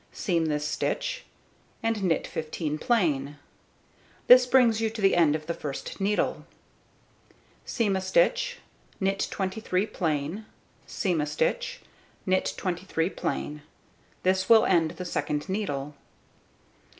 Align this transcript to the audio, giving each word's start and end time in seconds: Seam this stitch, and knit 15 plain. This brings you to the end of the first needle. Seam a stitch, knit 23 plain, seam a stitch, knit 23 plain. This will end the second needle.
Seam 0.11 0.47
this 0.47 0.67
stitch, 0.67 1.25
and 1.83 2.01
knit 2.03 2.25
15 2.25 2.79
plain. 2.79 3.37
This 4.25 4.47
brings 4.47 4.81
you 4.81 4.89
to 4.89 4.99
the 4.99 5.15
end 5.15 5.35
of 5.35 5.45
the 5.45 5.53
first 5.53 6.01
needle. 6.01 6.47
Seam 7.67 7.95
a 7.95 8.01
stitch, 8.01 8.57
knit 8.99 9.27
23 9.29 9.85
plain, 9.85 10.47
seam 10.87 11.21
a 11.21 11.27
stitch, 11.27 11.81
knit 12.25 12.51
23 12.57 13.11
plain. 13.11 13.61
This 14.23 14.49
will 14.49 14.65
end 14.65 14.89
the 14.89 15.05
second 15.05 15.47
needle. 15.47 15.93